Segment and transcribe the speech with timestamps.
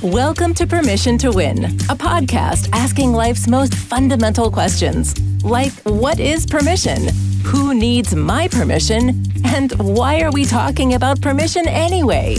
[0.00, 5.20] Welcome to Permission to Win, a podcast asking life's most fundamental questions.
[5.42, 7.08] Like, what is permission?
[7.46, 9.24] Who needs my permission?
[9.44, 12.36] And why are we talking about permission anyway?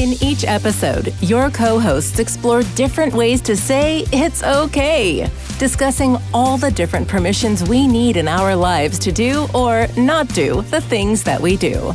[0.00, 6.58] In each episode, your co hosts explore different ways to say it's okay, discussing all
[6.58, 11.22] the different permissions we need in our lives to do or not do the things
[11.22, 11.94] that we do.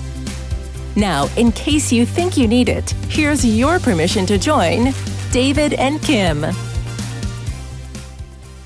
[0.97, 4.93] Now, in case you think you need it, here's your permission to join
[5.31, 6.45] David and Kim.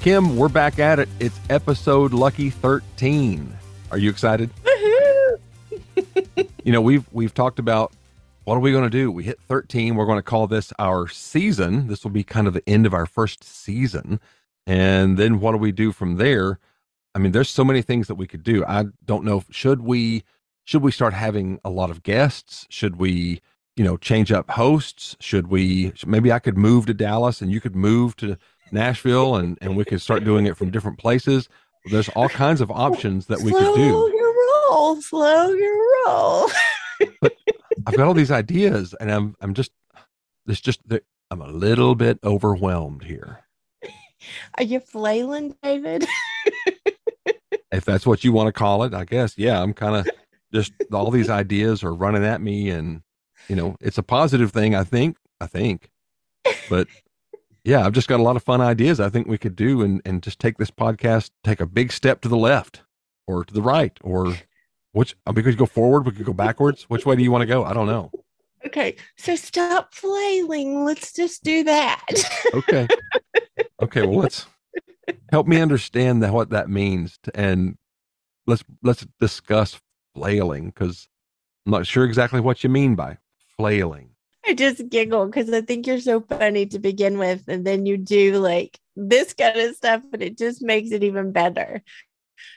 [0.02, 1.10] Kim, we're back at it.
[1.20, 3.52] It's episode lucky 13.
[3.90, 4.52] Are you excited?
[6.64, 7.94] you know, we've we've talked about
[8.44, 9.12] what are we going to do?
[9.12, 9.96] We hit 13.
[9.96, 11.88] We're going to call this our season.
[11.88, 14.20] This will be kind of the end of our first season.
[14.68, 16.60] And then what do we do from there?
[17.16, 18.64] I mean, there's so many things that we could do.
[18.66, 19.44] I don't know.
[19.50, 20.24] Should we
[20.70, 22.68] should we start having a lot of guests?
[22.70, 23.42] Should we,
[23.76, 25.18] you know, change up hosts?
[25.20, 28.38] Should we maybe I could move to Dallas and you could move to
[28.72, 31.50] Nashville and and we could start doing it from different places?
[31.86, 33.90] There's all kinds of options that we slow could do.
[33.90, 34.36] Slow your
[34.70, 36.50] roll, slow your roll.
[37.22, 37.34] But
[37.88, 39.72] I've got all these ideas and I'm I'm just
[40.46, 40.82] it's just
[41.32, 43.40] I'm a little bit overwhelmed here.
[44.56, 46.06] Are you flailing, David?
[47.72, 49.38] If that's what you want to call it, I guess.
[49.38, 50.10] Yeah, I'm kind of
[50.54, 53.02] just all these ideas are running at me and
[53.48, 55.90] you know it's a positive thing i think i think
[56.70, 56.88] but
[57.64, 60.02] yeah i've just got a lot of fun ideas i think we could do and
[60.06, 62.82] and just take this podcast take a big step to the left
[63.28, 64.36] or to the right or
[64.92, 67.42] which uh, we could go forward we could go backwards which way do you want
[67.42, 68.12] to go i don't know
[68.66, 70.84] okay, so stop flailing.
[70.86, 72.06] Let's just do that.
[72.54, 72.88] okay
[73.82, 74.46] okay well let's
[75.32, 77.78] help me understand that what that means and
[78.46, 79.80] let's let's discuss
[80.16, 81.08] flailing because
[81.66, 83.18] i'm not sure exactly what you mean by
[83.58, 84.10] flailing
[84.46, 87.44] I just giggle because I think you're so funny to begin with.
[87.48, 91.32] And then you do like this kind of stuff, and it just makes it even
[91.32, 91.84] better.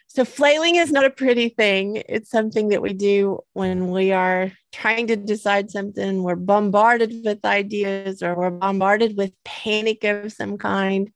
[0.06, 2.02] So, flailing is not a pretty thing.
[2.08, 6.22] It's something that we do when we are trying to decide something.
[6.22, 11.10] We're bombarded with ideas or we're bombarded with panic of some kind.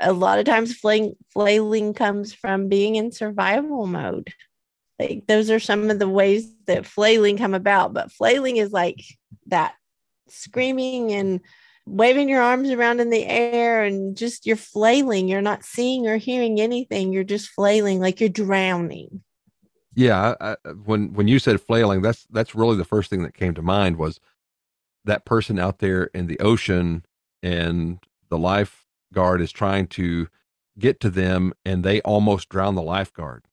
[0.00, 4.32] A lot of times, flailing, flailing comes from being in survival mode.
[4.98, 7.92] Like, those are some of the ways that flailing come about.
[7.92, 9.02] But flailing is like
[9.46, 9.74] that
[10.28, 11.40] screaming and
[11.86, 15.28] waving your arms around in the air and just you're flailing.
[15.28, 17.12] You're not seeing or hearing anything.
[17.12, 19.22] You're just flailing like you're drowning.
[19.94, 23.54] yeah I, when when you said flailing that's that's really the first thing that came
[23.54, 24.18] to mind was
[25.04, 27.04] that person out there in the ocean
[27.42, 30.28] and the lifeguard is trying to
[30.78, 33.44] get to them and they almost drown the lifeguard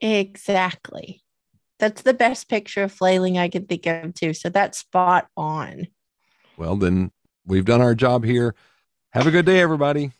[0.00, 1.22] Exactly.
[1.78, 4.34] That's the best picture of flailing I can think of too.
[4.34, 5.86] So that's spot on.
[6.56, 7.10] well then
[7.46, 8.54] we've done our job here
[9.12, 10.10] have a good day everybody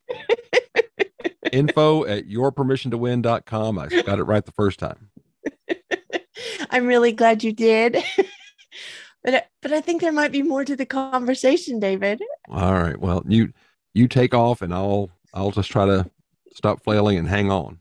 [1.53, 5.11] info at yourpermissiontowin.com i got it right the first time
[6.71, 7.97] I'm really glad you did.
[9.25, 12.21] but but I think there might be more to the conversation, David.
[12.49, 13.53] all right well you
[13.95, 16.09] you take off and i'll i'll just try to
[16.53, 17.81] stop flailing and hang on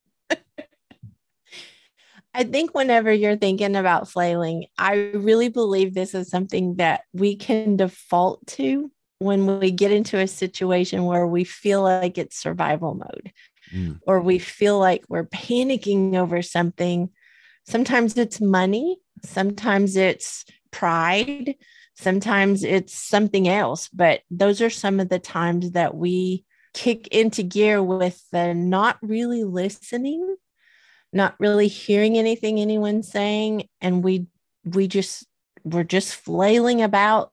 [2.37, 7.35] I think whenever you're thinking about flailing, I really believe this is something that we
[7.35, 12.93] can default to when we get into a situation where we feel like it's survival
[12.93, 13.33] mode
[13.73, 13.99] Mm.
[14.07, 17.09] or we feel like we're panicking over something.
[17.67, 21.55] Sometimes it's money, sometimes it's pride,
[21.93, 23.89] sometimes it's something else.
[23.89, 28.99] But those are some of the times that we kick into gear with the not
[29.01, 30.37] really listening
[31.13, 34.27] not really hearing anything anyone's saying and we
[34.65, 35.25] we just
[35.63, 37.31] we're just flailing about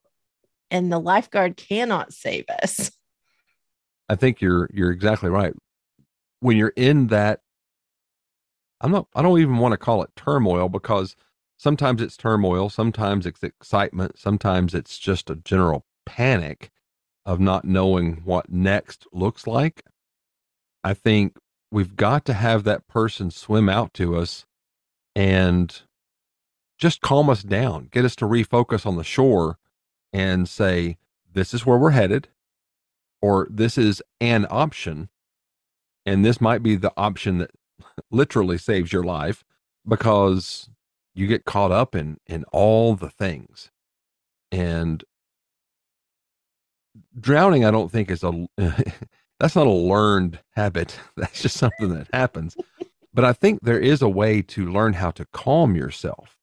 [0.70, 2.90] and the lifeguard cannot save us
[4.08, 5.54] I think you're you're exactly right.
[6.40, 7.40] When you're in that
[8.80, 11.16] I'm not I don't even want to call it turmoil because
[11.56, 16.70] sometimes it's turmoil, sometimes it's excitement, sometimes it's just a general panic
[17.24, 19.82] of not knowing what next looks like.
[20.82, 21.38] I think
[21.74, 24.46] we've got to have that person swim out to us
[25.16, 25.82] and
[26.78, 29.58] just calm us down, get us to refocus on the shore
[30.12, 30.96] and say,
[31.32, 32.28] this is where we're headed,
[33.20, 35.08] or this is an option.
[36.06, 37.50] And this might be the option that
[38.12, 39.42] literally saves your life
[39.84, 40.70] because
[41.12, 43.72] you get caught up in in all the things.
[44.52, 45.02] And
[47.18, 48.46] drowning, I don't think is a
[49.40, 50.98] that's not a learned habit.
[51.16, 52.56] That's just something that happens.
[53.12, 56.38] But I think there is a way to learn how to calm yourself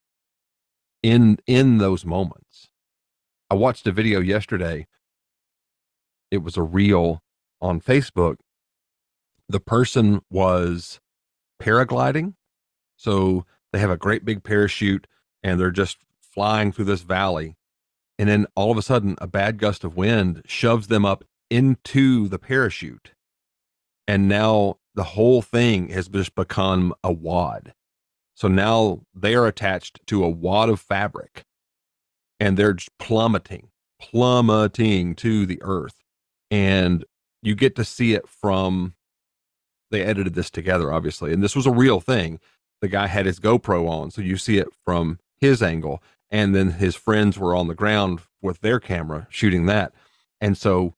[1.03, 2.69] in in those moments.
[3.49, 4.87] I watched a video yesterday.
[6.29, 7.21] It was a reel
[7.61, 8.37] on Facebook.
[9.49, 10.99] The person was
[11.61, 12.35] paragliding.
[12.95, 15.07] So they have a great big parachute
[15.43, 17.57] and they're just flying through this valley.
[18.17, 22.27] And then all of a sudden, a bad gust of wind shoves them up into
[22.29, 23.11] the parachute.
[24.07, 27.73] And now the whole thing has just become a wad.
[28.33, 31.43] So now they are attached to a wad of fabric
[32.39, 33.69] and they're plummeting,
[34.01, 35.99] plummeting to the earth.
[36.49, 37.05] And
[37.43, 38.95] you get to see it from,
[39.91, 41.33] they edited this together, obviously.
[41.33, 42.39] And this was a real thing.
[42.81, 44.09] The guy had his GoPro on.
[44.09, 46.01] So you see it from his angle.
[46.31, 49.93] And then his friends were on the ground with their camera shooting that.
[50.39, 50.95] And so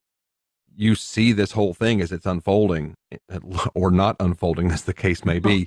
[0.75, 2.95] you see this whole thing as it's unfolding
[3.75, 5.65] or not unfolding as the case may be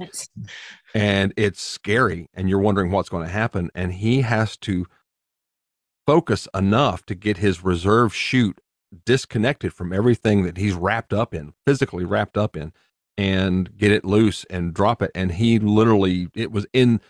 [0.95, 4.87] and it's scary and you're wondering what's going to happen and he has to
[6.07, 8.61] focus enough to get his reserve chute
[9.05, 12.73] disconnected from everything that he's wrapped up in physically wrapped up in
[13.19, 17.01] and get it loose and drop it and he literally it was in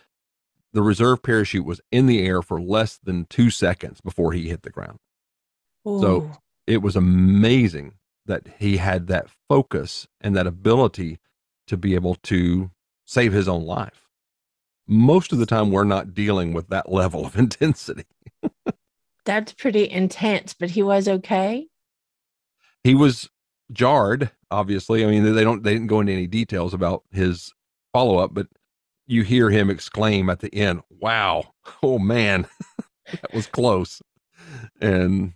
[0.72, 4.62] the reserve parachute was in the air for less than 2 seconds before he hit
[4.62, 4.98] the ground
[5.86, 6.00] Ooh.
[6.00, 6.30] so
[6.66, 7.94] it was amazing
[8.26, 11.18] that he had that focus and that ability
[11.66, 12.70] to be able to
[13.04, 14.08] save his own life.
[14.88, 18.04] Most of the time, we're not dealing with that level of intensity.
[19.24, 21.66] That's pretty intense, but he was okay.
[22.84, 23.28] He was
[23.72, 25.04] jarred, obviously.
[25.04, 27.52] I mean, they don't they didn't go into any details about his
[27.92, 28.46] follow up, but
[29.08, 32.46] you hear him exclaim at the end, "Wow, oh man,
[33.10, 34.00] that was close."
[34.80, 35.32] And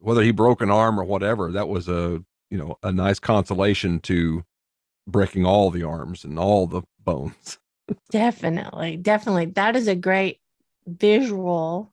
[0.00, 4.00] whether he broke an arm or whatever, that was a you know a nice consolation
[4.00, 4.44] to
[5.06, 7.58] breaking all the arms and all the bones.
[8.10, 10.40] definitely, definitely, that is a great
[10.86, 11.92] visual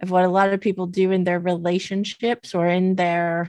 [0.00, 3.48] of what a lot of people do in their relationships or in their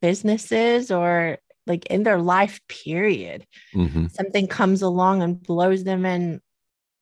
[0.00, 4.06] businesses or like in their life period mm-hmm.
[4.06, 6.40] something comes along and blows them and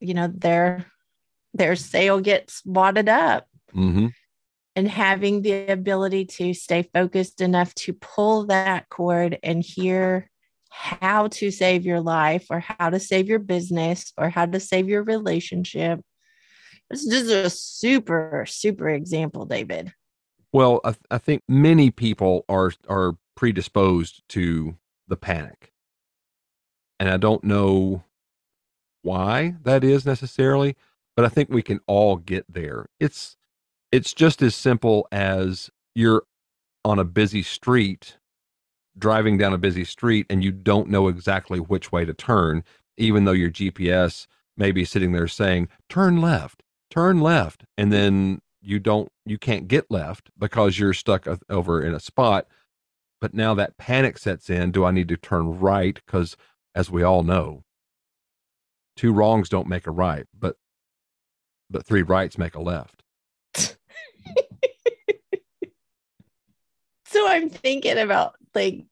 [0.01, 0.85] you know their
[1.55, 4.09] their sail gets wadded up mm-hmm
[4.79, 10.31] and having the ability to stay focused enough to pull that cord and hear
[10.71, 14.89] how to save your life or how to save your business or how to save
[14.89, 16.01] your relationship.
[16.89, 19.93] This is a super, super example, David.
[20.53, 24.77] Well, I, th- I think many people are are predisposed to
[25.09, 25.73] the panic.
[27.01, 28.05] And I don't know
[29.03, 30.77] why that is necessarily,
[31.17, 32.87] but I think we can all get there.
[33.01, 33.38] It's
[33.93, 36.25] it's just as simple as you're
[36.85, 38.17] on a busy street,
[38.97, 42.65] driving down a busy street, and you don't know exactly which way to turn,
[42.97, 44.27] even though your GPS
[44.57, 47.65] may be sitting there saying, turn left, turn left.
[47.77, 52.47] And then you don't, you can't get left because you're stuck over in a spot.
[53.21, 54.71] But now that panic sets in.
[54.71, 56.01] Do I need to turn right?
[56.07, 56.37] Because
[56.75, 57.65] as we all know,
[58.97, 60.57] two wrongs don't make a right, but
[61.71, 63.03] but three rights make a left.
[67.19, 68.85] So I'm thinking about like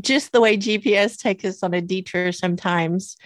[0.00, 3.16] just the way GPS takes us on a detour sometimes,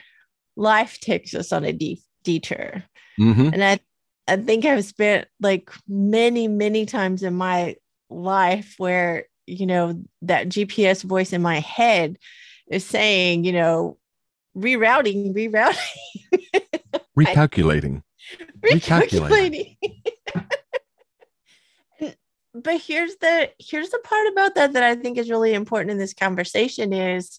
[0.56, 2.84] life takes us on a de- detour.
[3.20, 3.50] Mm-hmm.
[3.52, 3.80] And I,
[4.26, 7.76] I think I've spent like many, many times in my
[8.08, 12.16] life where, you know, that GPS voice in my head
[12.68, 13.98] is saying, you know,
[14.56, 16.40] rerouting, rerouting,
[17.18, 18.02] recalculating,
[18.64, 19.76] recalculating.
[22.54, 25.98] but here's the here's the part about that that I think is really important in
[25.98, 27.38] this conversation is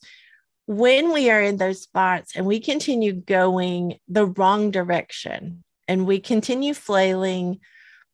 [0.67, 6.19] when we are in those spots and we continue going the wrong direction and we
[6.19, 7.59] continue flailing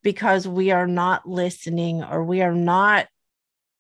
[0.04, 3.08] because we are not listening or we are not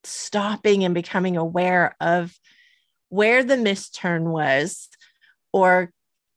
[0.04, 2.36] stopping and becoming aware of
[3.10, 4.90] where the misturn was
[5.54, 5.92] or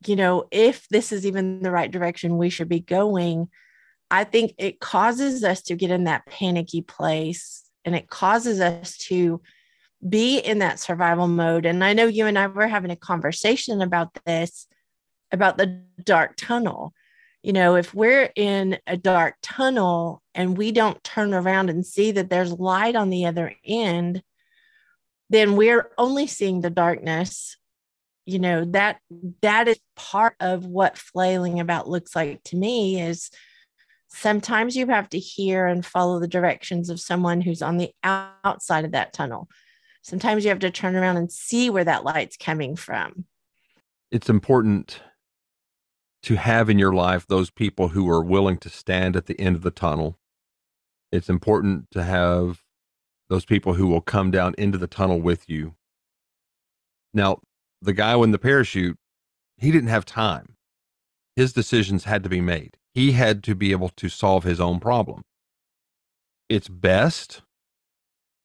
[0.06, 3.48] you know if this is even the right direction we should be going
[4.14, 8.96] I think it causes us to get in that panicky place and it causes us
[9.08, 9.40] to
[10.08, 11.66] be in that survival mode.
[11.66, 14.68] And I know you and I were having a conversation about this,
[15.32, 16.94] about the dark tunnel.
[17.42, 22.12] You know, if we're in a dark tunnel and we don't turn around and see
[22.12, 24.22] that there's light on the other end,
[25.28, 27.56] then we're only seeing the darkness
[28.26, 29.00] you know that
[29.42, 33.30] that is part of what flailing about looks like to me is
[34.14, 38.84] sometimes you have to hear and follow the directions of someone who's on the outside
[38.84, 39.48] of that tunnel.
[40.02, 43.24] Sometimes you have to turn around and see where that light's coming from.
[44.10, 45.00] It's important
[46.22, 49.56] to have in your life those people who are willing to stand at the end
[49.56, 50.18] of the tunnel
[51.12, 52.62] It's important to have
[53.28, 55.74] those people who will come down into the tunnel with you.
[57.12, 57.40] Now,
[57.80, 58.98] the guy in the parachute,
[59.56, 60.56] he didn't have time.
[61.36, 62.76] His decisions had to be made.
[62.94, 65.24] He had to be able to solve his own problem.
[66.48, 67.42] It's best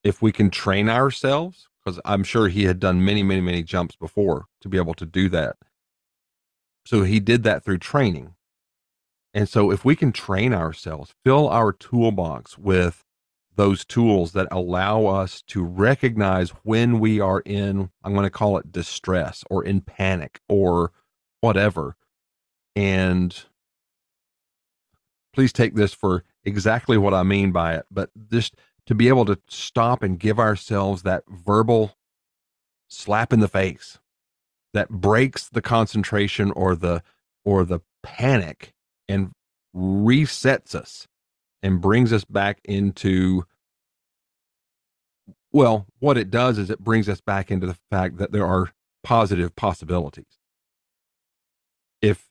[0.03, 3.95] if we can train ourselves, because I'm sure he had done many, many, many jumps
[3.95, 5.57] before to be able to do that.
[6.85, 8.33] So he did that through training.
[9.33, 13.03] And so if we can train ourselves, fill our toolbox with
[13.55, 18.57] those tools that allow us to recognize when we are in, I'm going to call
[18.57, 20.91] it distress or in panic or
[21.41, 21.95] whatever.
[22.75, 23.37] And
[25.39, 29.23] please take this for exactly what I mean by it, but just to be able
[29.23, 31.95] to stop and give ourselves that verbal
[32.89, 33.99] slap in the face
[34.73, 37.01] that breaks the concentration or the
[37.45, 38.73] or the panic
[39.07, 39.31] and
[39.73, 41.07] resets us
[41.63, 43.45] and brings us back into
[45.53, 48.73] well what it does is it brings us back into the fact that there are
[49.05, 50.37] positive possibilities.
[52.01, 52.28] If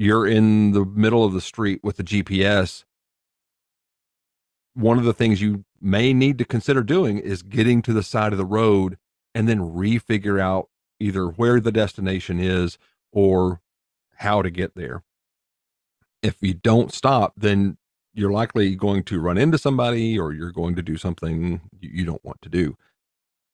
[0.00, 2.84] you're in the middle of the street with the gps
[4.74, 8.32] one of the things you may need to consider doing is getting to the side
[8.32, 8.96] of the road
[9.34, 12.78] and then refigure out either where the destination is
[13.12, 13.60] or
[14.16, 15.02] how to get there.
[16.22, 17.78] If you don't stop, then
[18.12, 22.24] you're likely going to run into somebody or you're going to do something you don't
[22.24, 22.76] want to do.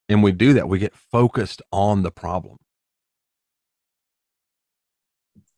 [0.09, 2.59] And we do that, we get focused on the problem.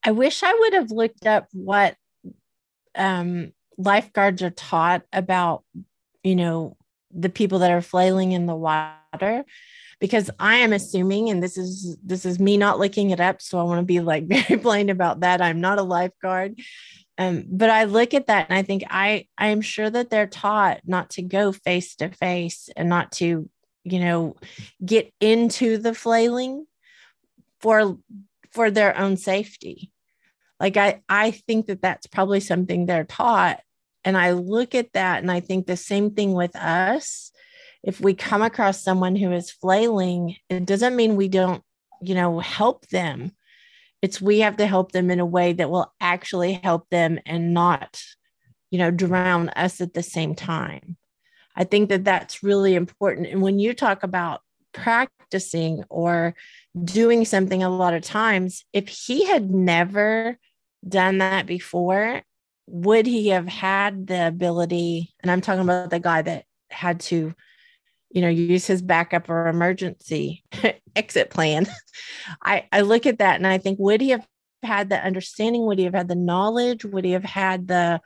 [0.08, 1.94] I wish I would have looked up what
[2.94, 5.64] um, lifeguards are taught about,
[6.22, 6.78] you know,
[7.10, 9.44] the people that are flailing in the water
[10.00, 13.58] because I am assuming, and this is this is me not looking it up, so
[13.58, 15.42] I want to be like very plain about that.
[15.42, 16.58] I'm not a lifeguard.
[17.18, 20.26] Um, but I look at that and I think I I am sure that they're
[20.26, 23.50] taught not to go face to face and not to,
[23.84, 24.36] you know,
[24.82, 26.66] get into the flailing
[27.60, 27.98] for
[28.52, 29.92] for their own safety.
[30.60, 33.60] Like I I think that that's probably something they're taught
[34.04, 37.32] and I look at that and I think the same thing with us
[37.82, 41.62] if we come across someone who is flailing, it doesn't mean we don't,
[42.02, 43.32] you know, help them.
[44.02, 47.54] It's we have to help them in a way that will actually help them and
[47.54, 48.02] not,
[48.70, 50.96] you know, drown us at the same time.
[51.56, 53.28] I think that that's really important.
[53.28, 56.34] And when you talk about practicing or
[56.84, 60.38] doing something a lot of times, if he had never
[60.86, 62.22] done that before,
[62.66, 65.14] would he have had the ability?
[65.20, 67.34] And I'm talking about the guy that had to
[68.10, 70.44] you know use his backup or emergency
[70.96, 71.66] exit plan.
[72.42, 74.26] I i look at that and i think would he have
[74.62, 75.66] had the understanding?
[75.66, 76.84] Would he have had the knowledge?
[76.84, 78.00] Would he have had the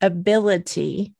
[0.00, 1.14] ability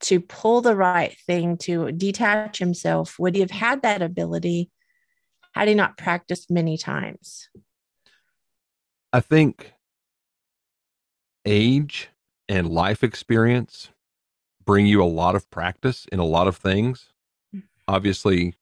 [0.00, 3.18] to pull the right thing to detach himself?
[3.18, 4.70] Would he have had that ability
[5.54, 7.48] had he not practiced many times?
[9.12, 9.72] I think
[11.44, 12.10] age
[12.48, 13.90] and life experience
[14.64, 17.10] bring you a lot of practice in a lot of things
[17.54, 17.66] mm-hmm.
[17.88, 18.54] obviously,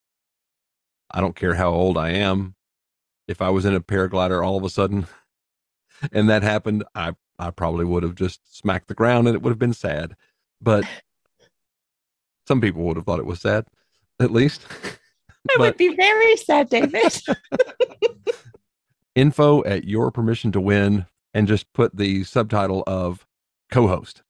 [1.10, 2.54] I don't care how old I am.
[3.28, 5.06] If I was in a paraglider all of a sudden
[6.12, 9.50] and that happened, I, I probably would have just smacked the ground and it would
[9.50, 10.16] have been sad.
[10.60, 10.84] But
[12.48, 13.66] some people would have thought it was sad,
[14.20, 14.66] at least.
[15.50, 17.12] It would be very sad, David.
[19.16, 23.26] info at your permission to win and just put the subtitle of
[23.70, 24.22] co host.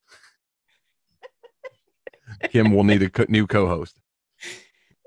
[2.49, 3.99] Kim will need a co- new co host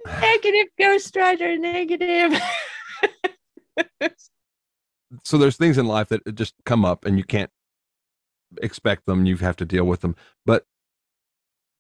[0.07, 2.41] negative ghost rider negative.
[5.25, 7.51] So there's things in life that just come up and you can't
[8.61, 9.25] expect them.
[9.25, 10.17] You have to deal with them.
[10.45, 10.65] But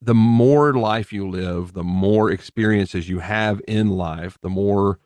[0.01, 4.99] the more life you live the more experiences you have in life the more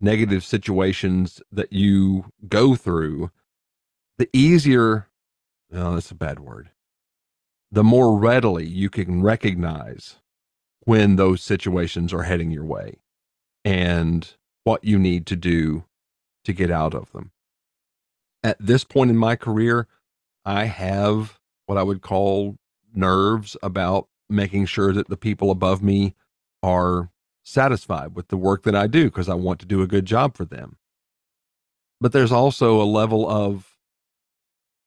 [0.00, 3.28] negative situations that you go through
[4.18, 5.08] the easier
[5.72, 6.70] oh that's a bad word
[7.70, 10.16] the more readily you can recognize
[10.80, 12.96] when those situations are heading your way
[13.64, 15.84] and what you need to do
[16.44, 17.32] to get out of them.
[18.42, 19.88] At this point in my career,
[20.44, 22.56] I have what I would call
[22.94, 26.14] nerves about making sure that the people above me
[26.62, 27.10] are
[27.44, 30.36] satisfied with the work that I do because I want to do a good job
[30.36, 30.76] for them.
[32.00, 33.75] But there's also a level of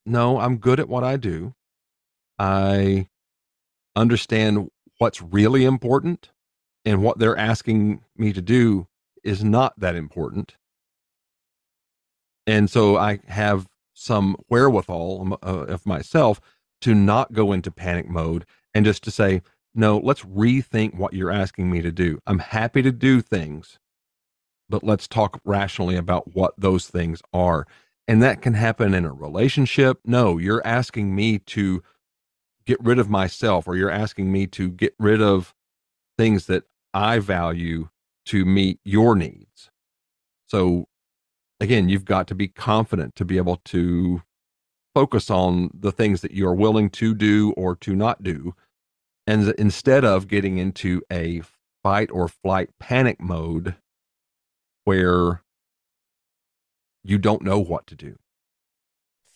[0.09, 1.53] no, I'm good at what I do.
[2.37, 3.07] I
[3.95, 6.31] understand what's really important
[6.85, 8.87] and what they're asking me to do
[9.23, 10.55] is not that important.
[12.47, 16.39] And so I have some wherewithal uh, of myself
[16.81, 19.41] to not go into panic mode and just to say,
[19.75, 22.19] no, let's rethink what you're asking me to do.
[22.25, 23.77] I'm happy to do things,
[24.69, 27.67] but let's talk rationally about what those things are.
[28.09, 29.99] And that can happen in a relationship.
[30.03, 31.83] No, you're asking me to
[32.65, 35.53] get rid of myself, or you're asking me to get rid of
[36.17, 37.89] things that I value
[38.25, 39.69] to meet your needs.
[40.47, 40.87] So,
[41.59, 44.23] again, you've got to be confident to be able to
[44.95, 48.55] focus on the things that you're willing to do or to not do.
[49.27, 51.43] And instead of getting into a
[51.83, 53.75] fight or flight panic mode
[54.85, 55.43] where
[57.09, 58.15] you don't know what to do.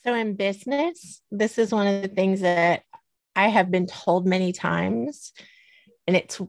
[0.04, 2.84] So, in business, this is one of the things that
[3.36, 5.34] I have been told many times,
[6.06, 6.40] and it's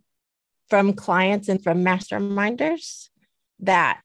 [0.69, 3.09] from clients and from masterminders
[3.61, 4.01] that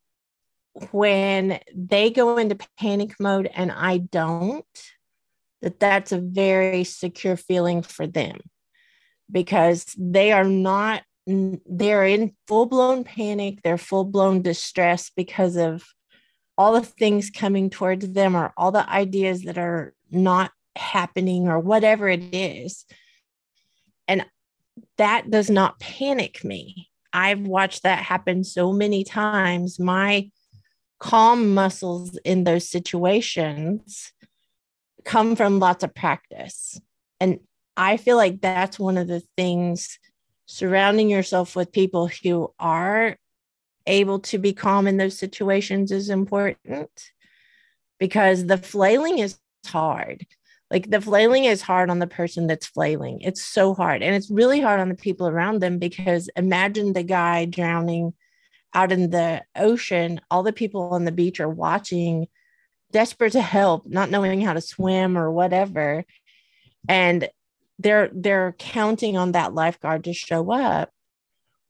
[0.91, 4.65] when they go into panic mode and I don't,
[5.61, 8.39] that that's a very secure feeling for them
[9.29, 15.83] because they are not they're in full blown panic, they're full blown distress because of
[16.59, 21.57] all the things coming towards them or all the ideas that are not happening or
[21.57, 22.85] whatever it is.
[24.09, 24.25] And
[24.97, 26.89] that does not panic me.
[27.13, 29.79] I've watched that happen so many times.
[29.79, 30.31] My
[30.99, 34.11] calm muscles in those situations
[35.05, 36.77] come from lots of practice.
[37.21, 37.39] And
[37.77, 39.97] I feel like that's one of the things
[40.45, 43.15] surrounding yourself with people who are
[43.89, 47.11] able to be calm in those situations is important
[47.99, 50.25] because the flailing is hard.
[50.71, 53.21] Like the flailing is hard on the person that's flailing.
[53.21, 54.03] It's so hard.
[54.03, 58.13] And it's really hard on the people around them because imagine the guy drowning
[58.73, 60.21] out in the ocean.
[60.29, 62.27] All the people on the beach are watching,
[62.91, 66.05] desperate to help, not knowing how to swim or whatever.
[66.87, 67.27] And
[67.79, 70.91] they're they're counting on that lifeguard to show up.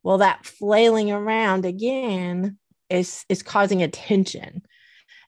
[0.10, 2.58] Well, that flailing around again
[2.90, 4.64] is is causing attention.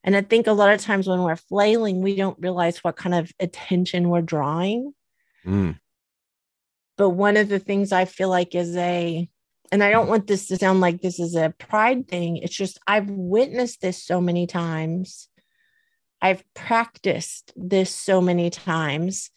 [0.03, 3.13] And I think a lot of times when we're flailing, we don't realize what kind
[3.13, 4.95] of attention we're drawing.
[5.45, 5.77] Mm.
[6.97, 9.29] But one of the things I feel like is a,
[9.71, 12.37] and I don't want this to sound like this is a pride thing.
[12.37, 15.29] It's just I've witnessed this so many times.
[16.23, 19.29] I've practiced this so many times.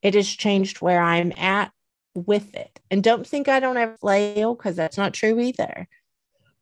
[0.00, 1.72] It has changed where I'm at
[2.14, 2.80] with it.
[2.90, 5.88] And don't think I don't ever flail because that's not true either.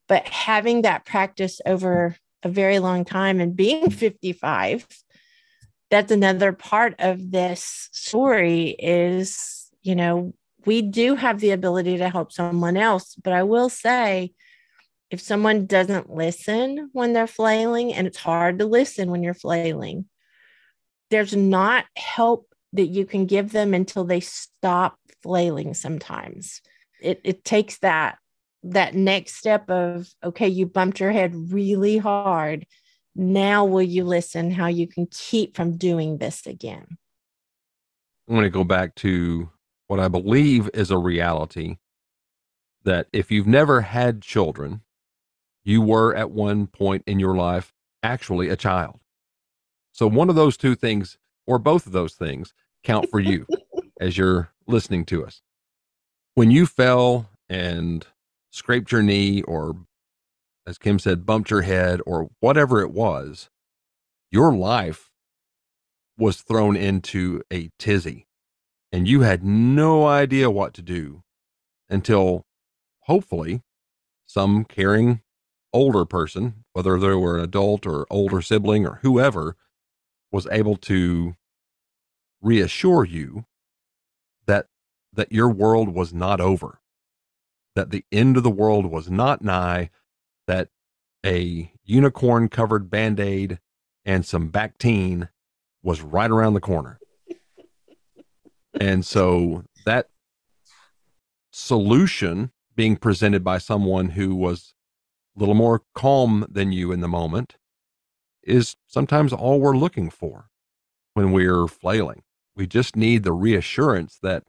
[0.08, 4.86] But having that practice over a very long time and being 55
[5.90, 10.32] that's another part of this story is you know
[10.66, 14.32] we do have the ability to help someone else but i will say
[15.10, 20.06] if someone doesn't listen when they're flailing and it's hard to listen when you're flailing
[21.10, 26.61] there's not help that you can give them until they stop flailing sometimes.
[27.00, 28.18] It, it takes that
[28.62, 32.66] that next step of okay you bumped your head really hard.
[33.14, 36.98] Now will you listen how you can keep from doing this again?
[38.28, 39.50] I'm going to go back to
[39.88, 41.78] what i believe is a reality
[42.85, 44.83] that if you've never had children
[45.64, 49.00] you were at one point in your life actually a child.
[49.92, 52.54] So one of those two things or both of those things
[52.85, 53.46] count for you
[54.00, 55.42] as you're listening to us.
[56.35, 58.06] When you fell and
[58.50, 59.76] scraped your knee or,
[60.66, 63.50] as Kim said, bumped your head or whatever it was,
[64.30, 65.11] your life
[66.16, 68.26] was thrown into a tizzy.
[68.92, 71.22] And you had no idea what to do
[71.88, 72.44] until
[73.02, 73.62] hopefully
[74.26, 75.22] some caring
[75.72, 79.56] older person, whether they were an adult or older sibling or whoever,
[80.33, 81.35] was able to
[82.40, 83.44] reassure you
[85.12, 86.81] that your world was not over
[87.75, 89.90] that the end of the world was not nigh,
[90.46, 90.68] that
[91.25, 93.59] a unicorn covered band aid
[94.05, 95.29] and some Bactine
[95.83, 96.99] was right around the corner.
[98.81, 100.09] and so that
[101.53, 104.75] solution being presented by someone who was
[105.37, 107.57] a little more calm than you in the moment
[108.42, 110.49] is sometimes all we're looking for
[111.14, 112.23] when we're flailing.
[112.57, 114.44] We just need the reassurance that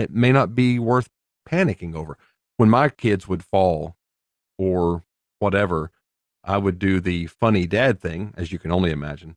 [0.00, 1.08] it may not be worth
[1.48, 2.16] panicking over.
[2.56, 3.96] When my kids would fall
[4.58, 5.04] or
[5.38, 5.90] whatever,
[6.44, 9.36] I would do the funny dad thing, as you can only imagine,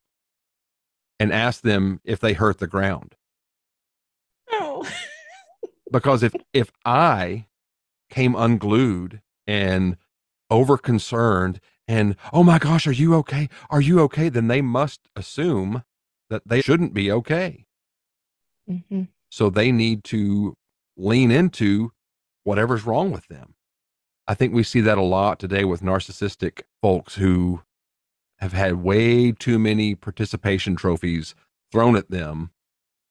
[1.19, 3.15] and ask them if they hurt the ground.
[4.51, 4.87] Oh.
[5.91, 7.47] because if if I
[8.09, 9.97] came unglued and
[10.49, 13.49] over concerned and oh my gosh, are you okay?
[13.69, 14.29] Are you okay?
[14.29, 15.83] Then they must assume
[16.29, 17.65] that they shouldn't be okay.
[18.69, 19.03] Mm-hmm.
[19.31, 20.55] So they need to
[20.97, 21.91] lean into
[22.43, 23.55] whatever's wrong with them.
[24.27, 27.61] I think we see that a lot today with narcissistic folks who
[28.39, 31.33] have had way too many participation trophies
[31.71, 32.51] thrown at them.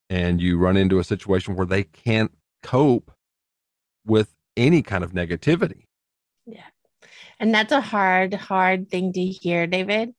[0.09, 3.13] And you run into a situation where they can't cope
[4.05, 5.85] with any kind of negativity.
[6.47, 6.67] Yeah.
[7.39, 10.15] And that's a hard, hard thing to hear, David.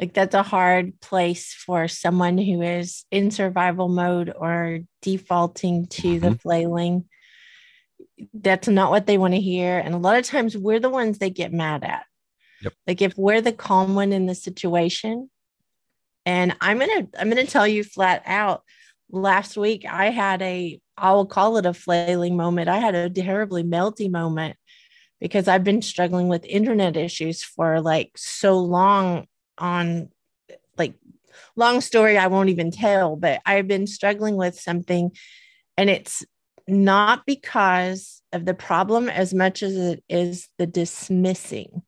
[0.00, 6.02] Like, that's a hard place for someone who is in survival mode or defaulting to
[6.02, 6.26] mm-hmm.
[6.26, 7.04] the flailing.
[8.32, 9.78] That's not what they want to hear.
[9.78, 12.06] And a lot of times we're the ones they get mad at.
[12.62, 12.72] Yep.
[12.86, 15.28] Like, if we're the calm one in the situation,
[16.26, 18.62] and I'm gonna I'm gonna tell you flat out.
[19.10, 22.68] Last week I had a I will call it a flailing moment.
[22.68, 24.56] I had a terribly melty moment
[25.20, 29.26] because I've been struggling with internet issues for like so long
[29.60, 30.08] on
[30.76, 30.94] like
[31.56, 35.12] long story I won't even tell, but I've been struggling with something
[35.76, 36.24] and it's
[36.66, 41.82] not because of the problem as much as it is the dismissing.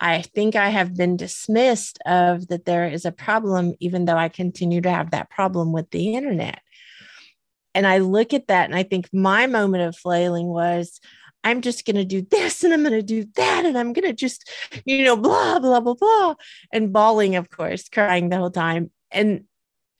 [0.00, 4.28] I think I have been dismissed of that there is a problem, even though I
[4.28, 6.60] continue to have that problem with the internet.
[7.74, 11.00] And I look at that and I think my moment of flailing was,
[11.44, 13.66] I'm just going to do this and I'm going to do that.
[13.66, 14.50] And I'm going to just,
[14.84, 16.34] you know, blah, blah, blah, blah.
[16.72, 18.90] And bawling, of course, crying the whole time.
[19.10, 19.44] And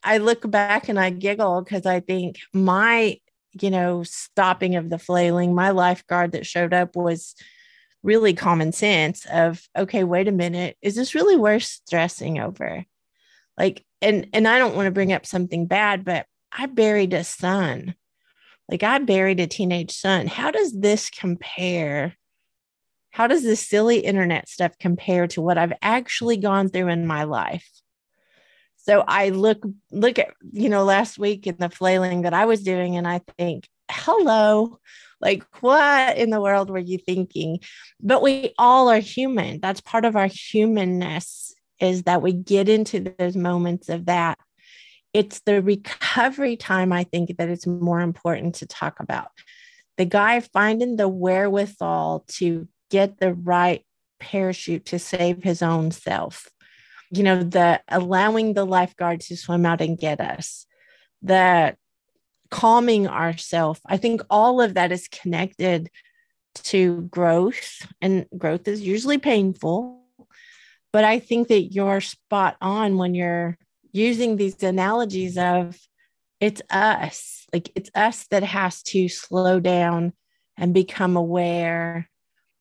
[0.03, 3.21] I look back and I giggle because I think my,
[3.61, 7.35] you know, stopping of the flailing, my lifeguard that showed up was
[8.03, 10.77] really common sense of, okay, wait a minute.
[10.83, 12.85] Is this really worth stressing over?
[13.57, 17.25] Like, and, and I don't want to bring up something bad, but I buried a
[17.25, 17.95] son
[18.69, 20.27] like I buried a teenage son.
[20.27, 22.15] How does this compare?
[23.11, 27.25] How does this silly internet stuff compare to what I've actually gone through in my
[27.25, 27.69] life?
[28.77, 32.63] So I look look at, you know, last week in the flailing that I was
[32.63, 34.79] doing and I think, hello,
[35.21, 37.61] like what in the world were you thinking?
[38.01, 39.61] But we all are human.
[39.61, 44.39] That's part of our humanness is that we get into those moments of that
[45.15, 49.31] it's the recovery time I think that it's more important to talk about.
[49.97, 53.87] The guy finding the wherewithal to get the right
[54.19, 56.49] parachute to save his own self.
[57.11, 60.67] You know, the allowing the lifeguard to swim out and get us,
[61.23, 61.77] the
[62.51, 63.81] calming ourselves.
[63.87, 65.91] I think all of that is connected
[66.55, 70.03] to growth, and growth is usually painful.
[70.93, 73.59] But I think that you're spot on when you're
[73.95, 75.79] using these analogies of
[76.41, 80.13] it's us, like it's us that has to slow down
[80.59, 82.11] and become aware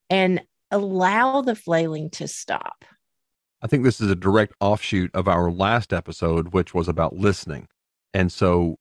[0.10, 0.42] and
[0.72, 2.86] allow the flailing to stop.
[3.62, 7.68] I think this is a direct offshoot of our last episode, which was about listening.
[8.14, 8.78] And so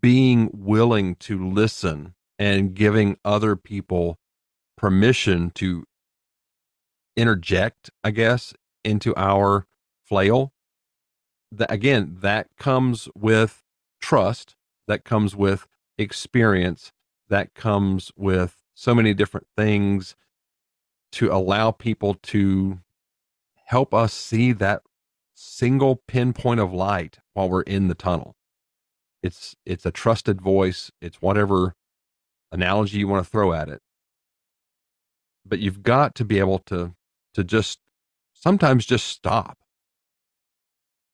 [0.00, 4.18] being willing to listen and giving other people
[4.76, 5.84] permission to
[7.16, 9.66] interject, I guess, into our
[10.04, 10.52] flail
[11.52, 13.62] that again, that comes with
[14.00, 15.66] trust, that comes with
[15.98, 16.92] experience,
[17.28, 20.16] that comes with so many different things
[21.12, 22.80] to allow people to
[23.66, 24.82] help us see that
[25.34, 28.36] single pinpoint of light while we're in the tunnel.
[29.22, 31.74] It's it's a trusted voice, it's whatever
[32.52, 33.82] analogy you want to throw at it.
[35.44, 36.94] But you've got to be able to
[37.34, 37.80] to just
[38.34, 39.59] sometimes just stop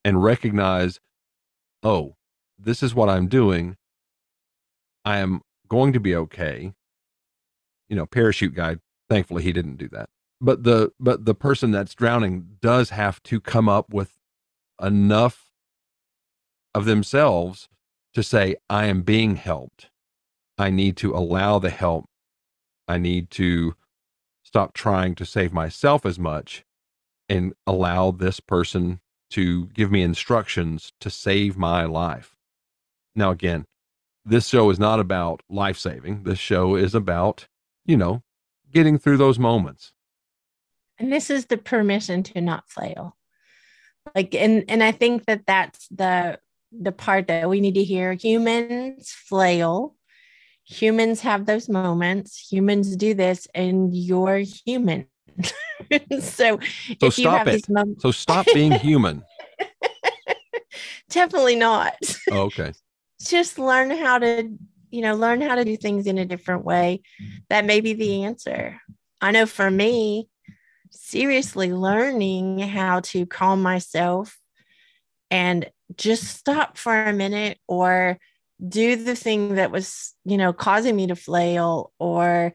[0.06, 1.00] and recognize,
[1.82, 2.14] oh,
[2.56, 3.76] this is what I'm doing.
[5.04, 6.74] I am going to be okay.
[7.88, 8.76] You know, parachute guy,
[9.10, 10.08] thankfully he didn't do that.
[10.40, 14.12] But the but the person that's drowning does have to come up with
[14.80, 15.50] enough
[16.72, 17.68] of themselves
[18.14, 19.90] to say, I am being helped.
[20.56, 22.04] I need to allow the help.
[22.86, 23.74] I need to
[24.44, 26.64] stop trying to save myself as much
[27.28, 32.36] and allow this person to give me instructions to save my life.
[33.14, 33.64] Now, again,
[34.24, 36.24] this show is not about life saving.
[36.24, 37.46] This show is about,
[37.84, 38.22] you know,
[38.72, 39.92] getting through those moments.
[40.98, 43.16] And this is the permission to not flail.
[44.14, 46.38] Like, and and I think that that's the
[46.72, 48.12] the part that we need to hear.
[48.12, 49.94] Humans flail.
[50.64, 52.50] Humans have those moments.
[52.50, 55.06] Humans do this, and you're human.
[56.20, 56.58] so,
[57.00, 57.66] so stop it.
[57.98, 59.24] So stop being human.
[61.10, 61.94] Definitely not.
[62.30, 62.72] Oh, okay.
[63.20, 64.50] Just learn how to,
[64.90, 67.02] you know, learn how to do things in a different way.
[67.48, 68.80] That may be the answer.
[69.20, 70.28] I know for me,
[70.90, 74.36] seriously learning how to calm myself
[75.30, 78.18] and just stop for a minute or
[78.66, 81.92] do the thing that was, you know, causing me to flail.
[81.98, 82.54] Or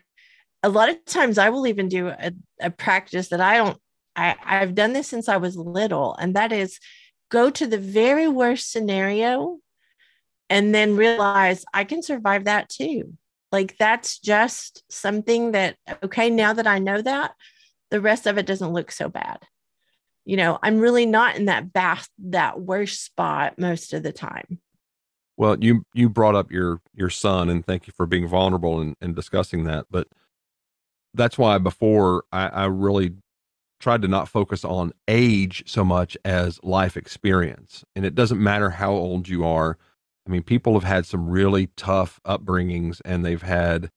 [0.63, 3.77] a lot of times I will even do a, a practice that I don't,
[4.15, 6.79] I, I've done this since I was little, and that is
[7.29, 9.59] go to the very worst scenario
[10.49, 13.13] and then realize I can survive that too.
[13.51, 17.31] Like that's just something that, okay, now that I know that,
[17.89, 19.39] the rest of it doesn't look so bad.
[20.23, 24.59] You know, I'm really not in that bad, that worst spot most of the time.
[25.37, 28.95] Well, you you brought up your your son, and thank you for being vulnerable and,
[29.01, 29.85] and discussing that.
[29.89, 30.07] But
[31.13, 33.13] that's why before I, I really
[33.79, 37.83] tried to not focus on age so much as life experience.
[37.95, 39.77] And it doesn't matter how old you are.
[40.27, 43.89] I mean, people have had some really tough upbringings and they've had,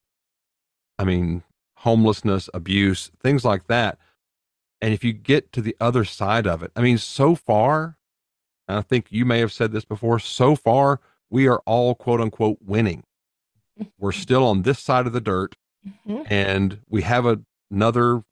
[0.99, 1.43] I mean,
[1.79, 3.99] homelessness, abuse, things like that.
[4.81, 7.99] And if you get to the other side of it, I mean, so far,
[8.67, 11.01] I think you may have said this before, so far,
[11.31, 13.05] we are all quote unquote winning.
[13.99, 16.23] We're still on this side of the dirt mm-hmm.
[16.27, 18.23] and we have a, another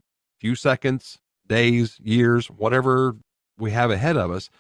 [0.41, 3.17] few seconds, days, years, whatever
[3.59, 4.51] we have ahead of us.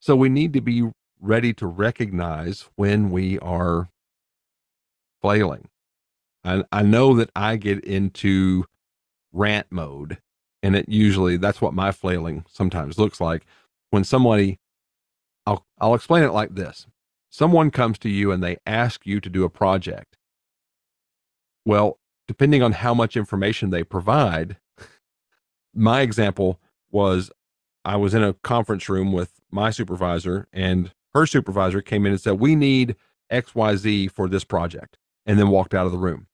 [0.00, 3.88] So we need to be ready to recognize when we are
[5.20, 5.68] flailing.
[6.44, 8.66] I, I know that I get into
[9.32, 10.18] rant mode,
[10.62, 13.46] and it usually that's what my flailing sometimes looks like.
[13.90, 14.58] When somebody,
[15.46, 16.86] I'll I'll explain it like this:
[17.30, 20.16] someone comes to you and they ask you to do a project.
[21.64, 24.56] Well, depending on how much information they provide,
[25.74, 26.60] my example
[26.90, 27.30] was
[27.84, 32.20] I was in a conference room with my supervisor, and her supervisor came in and
[32.20, 32.96] said, We need
[33.30, 36.26] XYZ for this project, and then walked out of the room.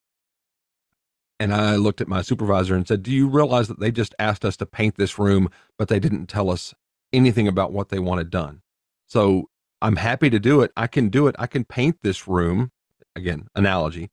[1.39, 4.45] And I looked at my supervisor and said, Do you realize that they just asked
[4.45, 5.49] us to paint this room,
[5.79, 6.75] but they didn't tell us
[7.13, 8.61] anything about what they wanted done?
[9.07, 9.49] So
[9.83, 10.71] I'm happy to do it.
[10.77, 11.35] I can do it.
[11.39, 12.71] I can paint this room.
[13.17, 14.11] Again, analogy.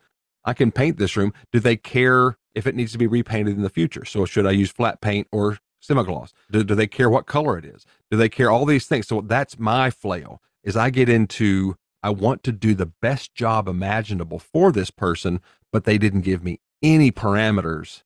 [0.48, 1.34] I can paint this room.
[1.52, 4.06] Do they care if it needs to be repainted in the future?
[4.06, 6.34] So should I use flat paint or semi-gloss?
[6.50, 7.86] Do, do they care what color it is?
[8.10, 9.08] Do they care all these things?
[9.08, 13.68] So that's my flail is I get into I want to do the best job
[13.68, 18.04] imaginable for this person, but they didn't give me any parameters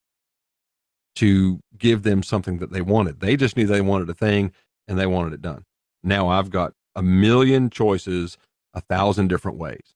[1.18, 3.20] to give them something that they wanted.
[3.20, 4.54] They just knew they wanted a thing
[4.88, 5.66] and they wanted it done.
[6.04, 8.38] Now I've got a million choices,
[8.74, 9.94] a thousand different ways.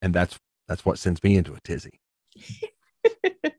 [0.00, 0.40] And that's
[0.72, 2.00] that's what sends me into a tizzy.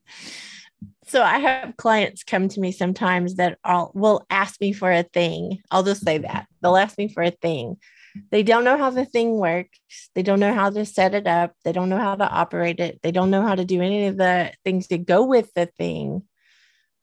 [1.06, 5.04] so I have clients come to me sometimes that I'll, will ask me for a
[5.04, 5.62] thing.
[5.70, 6.48] I'll just say that.
[6.62, 7.78] They'll ask me for a thing.
[8.32, 10.10] They don't know how the thing works.
[10.16, 11.54] They don't know how to set it up.
[11.64, 13.00] They don't know how to operate it.
[13.04, 16.24] They don't know how to do any of the things that go with the thing.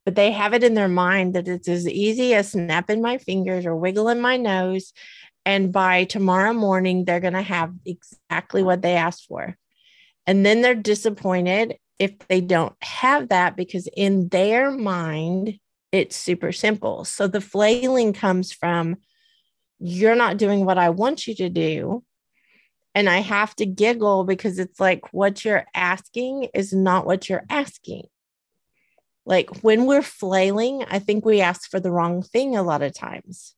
[0.04, 3.64] But they have it in their mind that it's as easy as snapping my fingers
[3.64, 4.92] or wiggling my nose
[5.44, 9.56] and by tomorrow morning, they're going to have exactly what they asked for.
[10.26, 15.58] And then they're disappointed if they don't have that because in their mind,
[15.92, 17.04] it's super simple.
[17.04, 18.96] So the flailing comes from
[19.78, 22.04] you're not doing what I want you to do.
[22.94, 27.44] And I have to giggle because it's like what you're asking is not what you're
[27.48, 28.04] asking.
[29.24, 32.94] Like when we're flailing, I think we ask for the wrong thing a lot of
[32.94, 33.54] times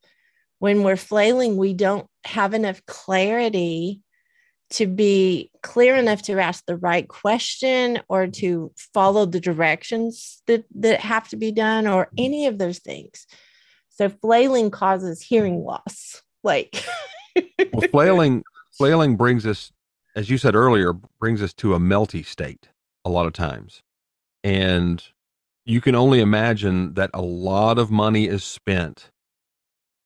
[0.62, 4.00] when we're flailing, we don't have enough clarity
[4.72, 10.64] to be clear enough to ask the right question or to follow the directions that,
[10.74, 13.26] that have to be done or any of those things.
[13.90, 16.22] So flailing causes hearing loss.
[16.42, 16.84] Like
[17.72, 18.42] well, flailing
[18.76, 19.70] flailing brings us,
[20.16, 22.68] as you said earlier, brings us to a melty state
[23.04, 23.82] a lot of times.
[24.42, 25.04] And
[25.64, 29.10] you can only imagine that a lot of money is spent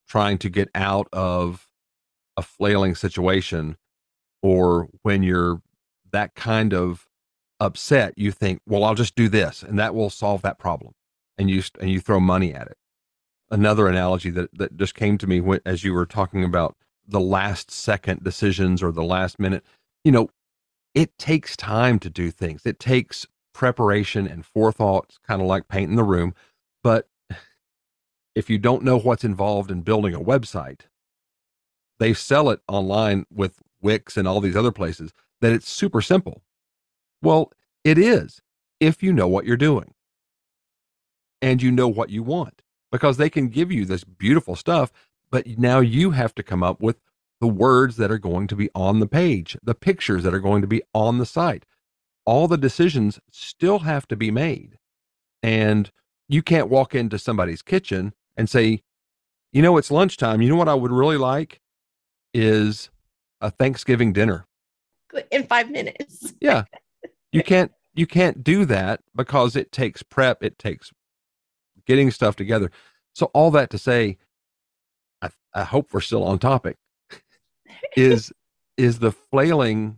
[0.08, 1.68] trying to get out of
[2.36, 3.76] a flailing situation
[4.46, 5.60] or when you're
[6.12, 7.06] that kind of
[7.58, 10.92] upset you think well i'll just do this and that will solve that problem
[11.38, 12.76] and you and you throw money at it.
[13.50, 17.20] Another analogy that that just came to me when, as you were talking about the
[17.20, 19.64] last second decisions or the last minute
[20.04, 20.28] you know
[20.94, 22.64] it takes time to do things.
[22.64, 26.34] It takes preparation and forethought kind of like painting the room
[26.82, 27.08] but
[28.34, 30.82] if you don't know what's involved in building a website,
[31.98, 36.42] they sell it online with Wix and all these other places that it's super simple.
[37.22, 37.52] Well,
[37.84, 38.40] it is
[38.80, 39.94] if you know what you're doing
[41.40, 44.92] and you know what you want because they can give you this beautiful stuff,
[45.30, 46.96] but now you have to come up with
[47.40, 50.62] the words that are going to be on the page, the pictures that are going
[50.62, 51.66] to be on the site.
[52.24, 54.78] All the decisions still have to be made.
[55.42, 55.90] And
[56.28, 58.82] you can't walk into somebody's kitchen and say,
[59.52, 60.42] you know, it's lunchtime.
[60.42, 61.60] You know what I would really like
[62.34, 62.90] is
[63.40, 64.46] a Thanksgiving dinner.
[65.30, 66.34] in five minutes.
[66.40, 66.64] yeah.
[67.32, 70.92] You can't you can't do that because it takes prep, it takes
[71.86, 72.70] getting stuff together.
[73.14, 74.18] So all that to say,
[75.22, 76.76] I, I hope we're still on topic.
[77.96, 78.32] is
[78.76, 79.96] is the flailing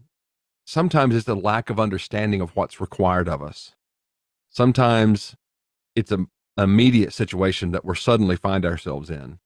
[0.68, 3.74] sometimes it's the lack of understanding of what's required of us.
[4.51, 5.35] Sometimes
[5.96, 6.27] it's a
[6.59, 9.38] immediate situation that we're suddenly find ourselves in.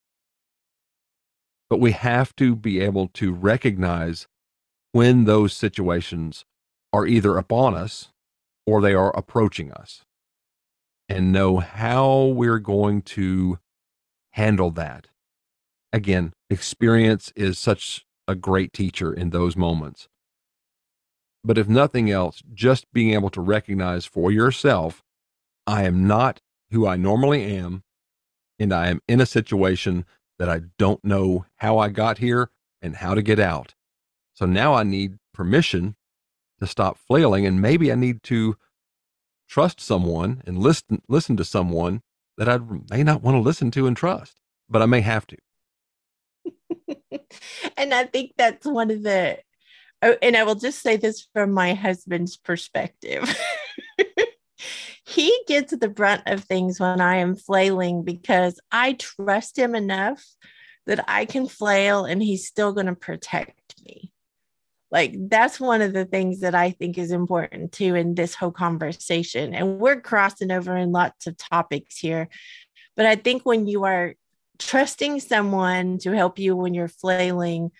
[1.73, 4.29] But we have to be able to recognize
[4.93, 6.45] when those situations
[6.93, 8.11] are either upon us
[8.67, 10.03] or they are approaching us
[11.09, 13.59] and know how we're going to
[14.33, 15.07] handle that.
[15.95, 20.09] Again, experience is such a great teacher in those moments.
[21.43, 25.03] But if nothing else, just being able to recognize for yourself,
[25.67, 26.39] I am not
[26.71, 27.83] who I normally am,
[28.59, 30.05] and I am in a situation
[30.43, 32.51] that I don't know how I got here
[32.81, 33.75] and how to get out.
[34.35, 35.95] So now I need permission
[36.59, 38.57] to stop flailing, and maybe I need to
[39.49, 42.03] trust someone and listen listen to someone
[42.39, 42.59] that I
[42.91, 45.37] may not want to listen to and trust, but I may have to.
[47.77, 49.39] and I think that's one of the
[50.03, 53.33] oh, and I will just say this from my husband's perspective.
[55.13, 60.25] he gets the brunt of things when I am flailing because I trust him enough
[60.87, 64.11] that I can flail and he's still going to protect me.
[64.91, 68.51] Like that's one of the things that I think is important too in this whole
[68.51, 69.55] conversation.
[69.55, 72.29] And we're crossing over in lots of topics here.
[72.97, 74.15] But I think when you are
[74.59, 77.71] trusting someone to help you when you're flailing,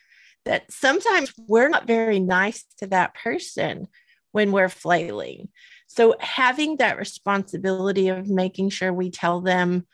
[0.45, 3.89] that sometimes we're not very nice to that person
[4.33, 5.49] when we're flailing.
[5.95, 9.87] So having that responsibility of making sure we tell them,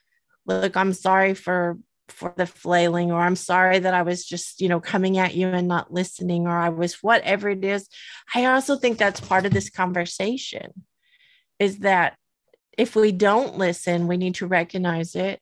[0.47, 4.69] look, I'm sorry for for the flailing or i'm sorry that i was just you
[4.71, 7.87] know coming at you and not listening or i was whatever it is
[8.35, 10.73] i also think that's part of this conversation
[11.59, 12.17] is that
[12.79, 15.41] if we don't listen we need to recognize it.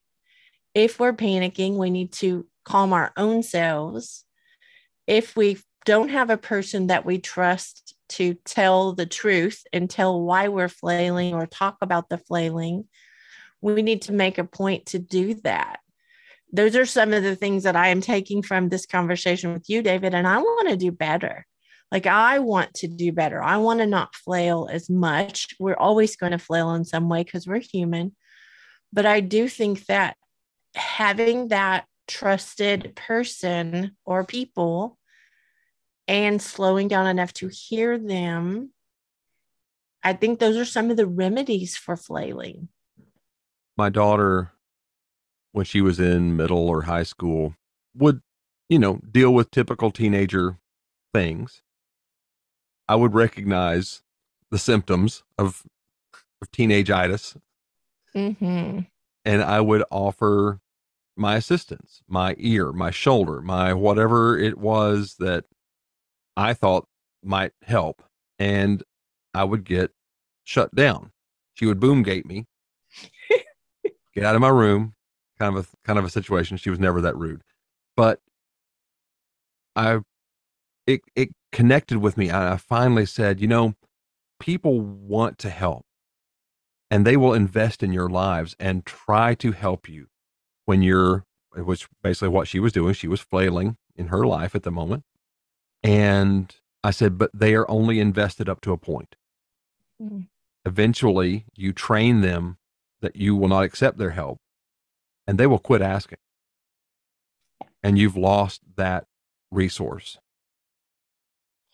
[0.75, 4.25] If we're panicking we need to calm our own selves.
[5.07, 10.21] If we don't have a person that we trust to tell the truth and tell
[10.21, 12.85] why we're flailing or talk about the flailing
[13.61, 15.81] we need to make a point to do that
[16.53, 19.83] those are some of the things that I am taking from this conversation with you,
[19.83, 20.15] David.
[20.15, 21.47] And I want to do better.
[21.93, 23.43] Like, I want to do better.
[23.43, 25.49] I want to not flail as much.
[25.59, 28.15] We're always going to flail in some way because we're human.
[28.93, 30.17] But I do think that
[30.75, 34.99] having that trusted person or people
[36.09, 38.71] and slowing down enough to hear them,
[40.03, 42.69] I think those are some of the remedies for flailing.
[43.77, 44.53] My daughter
[45.53, 47.55] when she was in middle or high school
[47.95, 48.21] would,
[48.69, 50.59] you know, deal with typical teenager
[51.15, 51.63] things.
[52.89, 54.03] I would recognize
[54.51, 55.65] the symptoms of,
[56.41, 57.37] of teenageitis.
[58.15, 58.81] Mm-hmm.
[59.25, 60.61] And I would offer
[61.17, 65.47] my assistance, my ear, my shoulder, my whatever it was that
[66.37, 66.87] I thought
[67.23, 68.03] might help.
[68.39, 68.83] And
[69.35, 69.93] I would get
[70.45, 71.13] shut down.
[71.55, 72.47] She would boom gate me,
[74.15, 74.95] get out of my room,
[75.39, 76.57] kind of a kind of a situation.
[76.57, 77.43] She was never that rude,
[77.97, 78.21] but
[79.75, 80.01] I
[80.87, 82.31] it it connected with me.
[82.31, 83.75] I finally said, you know,
[84.39, 85.85] people want to help,
[86.91, 90.09] and they will invest in your lives and try to help you
[90.67, 92.93] when you're, which basically what she was doing.
[92.95, 95.05] She was flailing in her life at the moment,
[95.87, 99.15] and I said, but they are only invested up to a point.
[100.03, 100.23] Mm-hmm.
[100.65, 102.59] Eventually, you train them
[103.01, 104.41] that you will not accept their help
[105.29, 106.19] and they will quit asking.
[107.85, 109.07] And you've lost that
[109.53, 110.19] resource.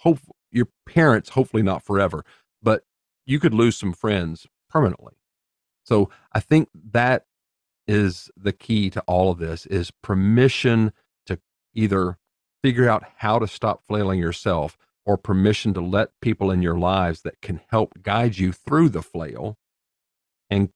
[0.00, 0.18] Hope
[0.50, 2.22] your parents, hopefully not forever,
[2.62, 2.84] but
[3.24, 5.14] you could lose some friends permanently.
[5.84, 7.24] So I think that
[7.86, 10.92] is the key to all of this is permission
[11.26, 11.38] to
[11.72, 12.18] either
[12.62, 17.22] figure out how to stop flailing yourself or permission to let people in your lives
[17.22, 19.56] that can help guide you through the flail
[20.48, 20.68] and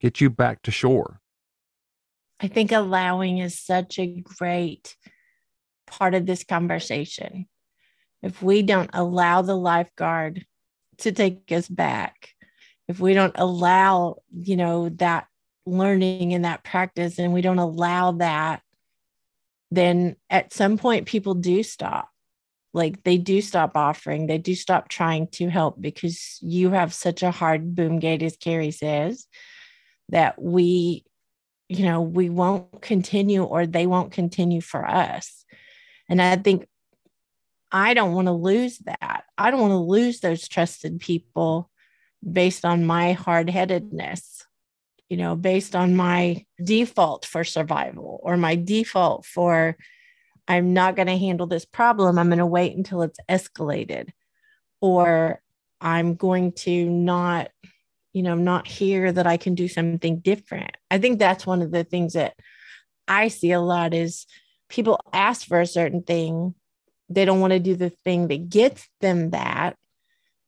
[0.00, 1.20] get you back to shore.
[2.40, 4.96] I think allowing is such a great
[5.86, 7.46] part of this conversation.
[8.22, 10.44] If we don't allow the lifeguard
[10.98, 12.30] to take us back,
[12.88, 15.26] if we don't allow, you know, that
[15.64, 18.62] learning and that practice, and we don't allow that,
[19.70, 22.08] then at some point people do stop.
[22.72, 27.22] Like they do stop offering, they do stop trying to help because you have such
[27.22, 29.26] a hard boom gate, as Carrie says,
[30.10, 31.04] that we
[31.68, 35.44] you know, we won't continue or they won't continue for us.
[36.08, 36.66] And I think
[37.72, 39.24] I don't want to lose that.
[39.36, 41.70] I don't want to lose those trusted people
[42.22, 44.45] based on my hard headedness,
[45.08, 49.76] you know, based on my default for survival or my default for
[50.48, 52.18] I'm not going to handle this problem.
[52.18, 54.10] I'm going to wait until it's escalated
[54.80, 55.40] or
[55.80, 57.50] I'm going to not,
[58.12, 60.76] you know, not hear that I can do something different.
[60.90, 62.34] I think that's one of the things that
[63.08, 64.26] I see a lot is
[64.68, 66.54] people ask for a certain thing.
[67.08, 69.76] They don't want to do the thing that gets them that.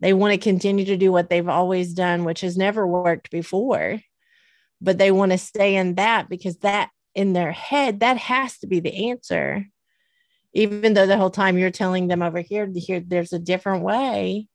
[0.01, 4.01] They want to continue to do what they've always done, which has never worked before.
[4.81, 8.67] But they want to stay in that because that in their head, that has to
[8.67, 9.67] be the answer.
[10.53, 14.49] Even though the whole time you're telling them over here, here there's a different way.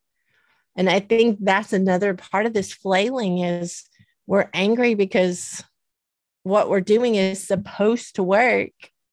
[0.76, 3.84] And I think that's another part of this flailing is
[4.26, 5.62] we're angry because
[6.42, 8.70] what we're doing is supposed to work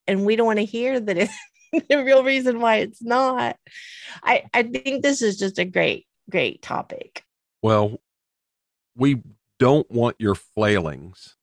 [0.08, 1.34] and we don't want to hear that it's
[1.90, 3.56] the real reason why it's not
[4.24, 7.24] i i think this is just a great great topic
[7.62, 7.98] well
[8.96, 9.22] we
[9.62, 11.36] don't want your flailings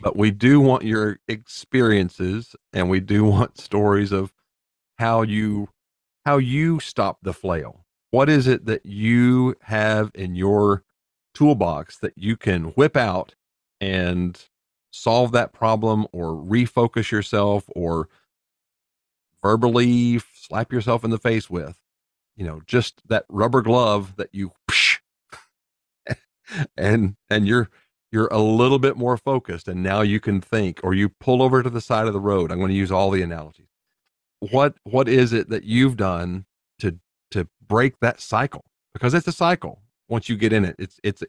[0.00, 4.32] but we do want your experiences and we do want stories of
[4.98, 5.68] how you
[6.24, 7.84] how you stop the flail.
[8.10, 10.82] What is it that you have in your
[11.34, 13.34] toolbox that you can whip out
[13.80, 14.42] and
[14.90, 18.08] solve that problem or refocus yourself or
[19.42, 21.78] verbally slap yourself in the face with?
[22.36, 24.52] You know just that rubber glove that you
[26.76, 27.68] and and you're
[28.12, 31.62] you're a little bit more focused and now you can think or you pull over
[31.62, 32.50] to the side of the road.
[32.50, 33.66] I'm going to use all the analogies.
[34.40, 36.46] What what is it that you've done
[36.78, 36.98] to
[37.32, 38.64] to break that cycle?
[38.92, 40.76] Because it's a cycle once you get in it.
[40.78, 41.22] It's it's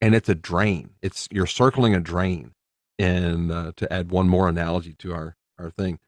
[0.00, 0.90] and it's a drain.
[1.02, 2.52] It's you're circling a drain.
[2.98, 5.98] And uh, to add one more analogy to our our thing.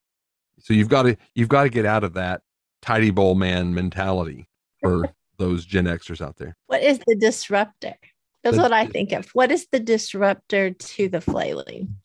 [0.60, 2.42] So you've got to you've got to get out of that
[2.82, 4.48] tidy bowl man mentality
[4.80, 6.56] for those gen xers out there.
[6.66, 7.96] What is the disruptor
[8.44, 11.96] that's the, what i think of what is the disruptor to the flailing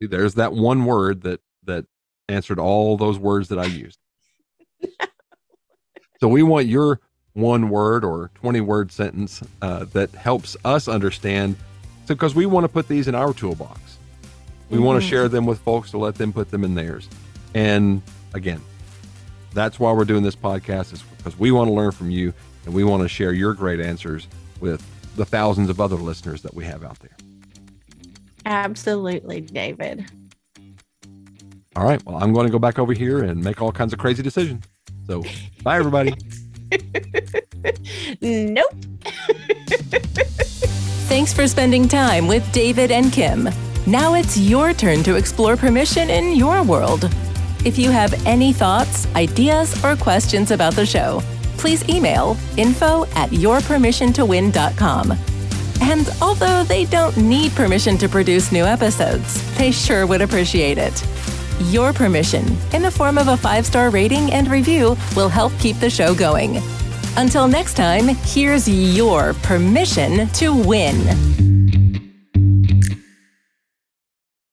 [0.00, 1.84] there's that one word that that
[2.28, 3.98] answered all those words that i used
[6.20, 7.00] so we want your
[7.34, 11.56] one word or 20 word sentence uh, that helps us understand
[12.06, 13.98] so because we want to put these in our toolbox
[14.72, 14.86] we mm-hmm.
[14.86, 17.06] want to share them with folks to let them put them in theirs.
[17.54, 18.00] And
[18.32, 18.62] again,
[19.52, 22.32] that's why we're doing this podcast is because we want to learn from you
[22.64, 24.26] and we want to share your great answers
[24.60, 24.82] with
[25.16, 27.16] the thousands of other listeners that we have out there.
[28.44, 30.06] Absolutely, David.
[31.76, 32.04] All right.
[32.04, 34.64] Well, I'm going to go back over here and make all kinds of crazy decisions.
[35.06, 35.22] So,
[35.62, 36.14] bye, everybody.
[38.20, 38.74] nope.
[41.08, 43.48] Thanks for spending time with David and Kim.
[43.86, 47.10] Now it's your turn to explore permission in your world.
[47.64, 51.22] If you have any thoughts, ideas, or questions about the show,
[51.56, 55.18] please email info at yourpermissiontowin.com.
[55.80, 61.04] And although they don't need permission to produce new episodes, they sure would appreciate it.
[61.70, 65.78] Your permission, in the form of a five star rating and review, will help keep
[65.78, 66.62] the show going.
[67.16, 71.51] Until next time, here's your permission to win.